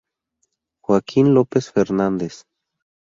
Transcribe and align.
Joaquín 0.81 1.27
López 1.35 1.69
Fernández 1.69 2.45